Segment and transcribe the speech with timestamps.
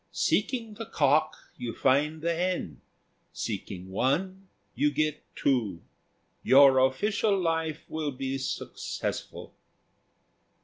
[0.11, 2.81] Seeking the cock, you find the hen;
[3.33, 5.83] seeking one, you get two.
[6.41, 9.53] Your official life will be successful."